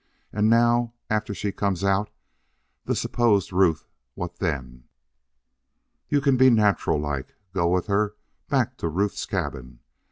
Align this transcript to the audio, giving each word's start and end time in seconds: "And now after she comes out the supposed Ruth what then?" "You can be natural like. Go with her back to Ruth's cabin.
"And 0.33 0.49
now 0.49 0.95
after 1.11 1.31
she 1.31 1.51
comes 1.51 1.83
out 1.83 2.09
the 2.85 2.95
supposed 2.95 3.53
Ruth 3.53 3.87
what 4.15 4.39
then?" 4.39 4.85
"You 6.09 6.21
can 6.21 6.37
be 6.37 6.49
natural 6.49 6.97
like. 6.99 7.35
Go 7.53 7.67
with 7.67 7.85
her 7.85 8.15
back 8.49 8.77
to 8.79 8.87
Ruth's 8.87 9.27
cabin. 9.27 9.77